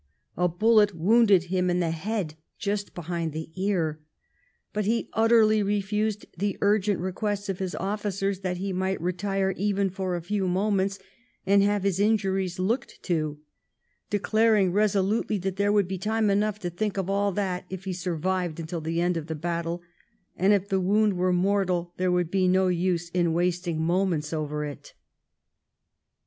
A 0.35 0.47
bullet 0.47 0.95
wounded 0.95 1.43
him 1.43 1.69
in 1.69 1.79
the 1.79 1.91
head 1.91 2.33
just 2.57 2.95
behind 2.95 3.33
the 3.33 3.51
ear, 3.53 3.99
but 4.73 4.85
he 4.85 5.11
utterly 5.13 5.61
refused 5.61 6.25
the 6.35 6.57
urgent 6.59 6.99
requests 6.99 7.49
of 7.49 7.59
his 7.59 7.75
officers 7.75 8.39
that 8.39 8.57
he 8.57 8.73
would 8.73 8.99
retire 8.99 9.53
even 9.55 9.91
for 9.91 10.15
a 10.15 10.21
few 10.23 10.47
monients 10.47 10.97
and 11.45 11.61
have 11.61 11.83
his 11.83 11.99
injuries 11.99 12.57
looked 12.57 13.03
to, 13.03 13.41
declaring 14.09 14.71
resolutely 14.71 15.37
that 15.37 15.57
there 15.57 15.71
would 15.71 15.87
be 15.87 15.99
time 15.99 16.31
enough 16.31 16.57
to 16.57 16.71
think 16.71 16.97
of 16.97 17.07
all 17.07 17.31
that 17.31 17.65
if 17.69 17.83
he 17.85 17.93
survived 17.93 18.59
until 18.59 18.81
the 18.81 18.99
end 18.99 19.17
of 19.17 19.27
the 19.27 19.35
battle, 19.35 19.83
and 20.35 20.51
if 20.51 20.67
the 20.67 20.81
wound 20.81 21.13
were 21.13 21.31
mortal 21.31 21.93
there 21.97 22.11
would 22.11 22.31
be 22.31 22.47
no 22.47 22.69
use 22.69 23.09
in 23.09 23.33
wasting 23.33 23.79
moments 23.79 24.33
over 24.33 24.65
it. 24.65 24.95